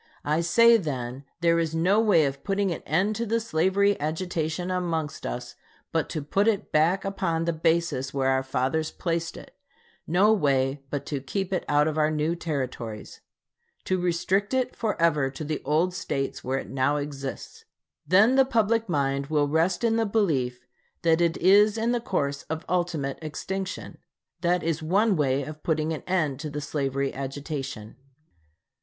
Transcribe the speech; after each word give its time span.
I 0.25 0.41
say 0.41 0.77
then 0.77 1.25
there 1.41 1.59
is 1.59 1.75
no 1.75 1.99
way 2.01 2.25
of 2.25 2.43
putting 2.43 2.71
an 2.71 2.81
end 2.87 3.15
to 3.17 3.25
the 3.27 3.39
slavery 3.39 3.99
agitation 3.99 4.71
amongst 4.71 5.27
us, 5.27 5.53
but 5.91 6.09
to 6.09 6.23
put 6.23 6.47
it 6.47 6.71
back 6.71 7.05
upon 7.05 7.45
the 7.45 7.53
basis 7.53 8.11
where 8.11 8.29
our 8.31 8.41
fathers 8.41 8.89
placed 8.89 9.37
it, 9.37 9.55
no 10.07 10.33
way 10.33 10.81
but 10.89 11.05
to 11.05 11.21
keep 11.21 11.53
it 11.53 11.63
out 11.69 11.87
of 11.87 11.99
our 11.99 12.09
new 12.09 12.35
Territories 12.35 13.21
to 13.83 14.01
restrict 14.01 14.55
it 14.55 14.75
forever 14.75 15.29
to 15.29 15.43
the 15.43 15.61
old 15.63 15.93
States 15.93 16.43
where 16.43 16.57
it 16.57 16.69
now 16.71 16.95
exists. 16.97 17.65
Then 18.07 18.33
the 18.33 18.43
public 18.43 18.89
mind 18.89 19.27
will 19.27 19.47
rest 19.47 19.83
in 19.83 19.97
the 19.97 20.05
belief 20.07 20.65
that 21.03 21.21
it 21.21 21.37
is 21.37 21.77
in 21.77 21.91
the 21.91 22.01
course 22.01 22.41
of 22.49 22.65
ultimate 22.67 23.19
extinction. 23.21 23.99
That 24.39 24.63
is 24.63 24.81
one 24.81 25.15
way 25.15 25.43
of 25.43 25.61
putting 25.61 25.93
an 25.93 26.01
end 26.07 26.39
to 26.39 26.49
the 26.49 26.59
slavery 26.59 27.13
agitation. 27.13 27.97